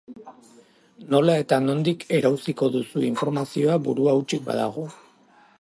[1.15, 4.91] Nola eta nondik erauziko duzu informazioa burua hutsik badago?